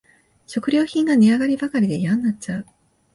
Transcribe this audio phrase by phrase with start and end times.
[0.47, 2.65] 食料品が値上がりばかりでやんなっちゃう